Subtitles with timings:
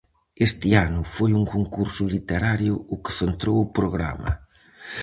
[0.47, 4.31] Este ano foi un concurso literario o que centrou o programa.